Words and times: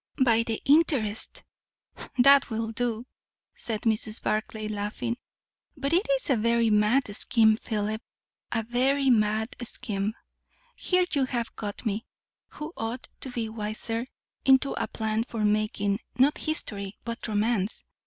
"By 0.25 0.41
the 0.41 0.59
interest." 0.65 1.43
"That 2.17 2.49
will 2.49 2.71
do!" 2.71 3.05
said 3.55 3.81
Mrs. 3.81 4.19
Barclay, 4.19 4.67
laughing. 4.67 5.15
"But 5.77 5.93
it 5.93 6.07
is 6.15 6.27
a 6.31 6.35
very 6.35 6.71
mad 6.71 7.15
scheme, 7.15 7.55
Philip 7.55 8.01
a 8.51 8.63
very 8.63 9.11
mad 9.11 9.49
scheme! 9.61 10.15
Here 10.75 11.05
you 11.11 11.25
have 11.25 11.55
got 11.55 11.85
me 11.85 12.07
who 12.47 12.73
ought 12.75 13.09
to 13.19 13.29
be 13.29 13.47
wiser 13.47 14.07
into 14.43 14.73
a 14.73 14.87
plan 14.87 15.23
for 15.23 15.45
making, 15.45 15.99
not 16.17 16.39
history, 16.39 16.97
but 17.05 17.27
romance. 17.27 17.83